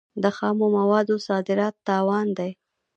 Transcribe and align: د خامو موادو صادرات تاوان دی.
د 0.23 0.25
خامو 0.37 0.67
موادو 0.77 1.15
صادرات 1.27 1.75
تاوان 1.87 2.27
دی. 2.37 2.51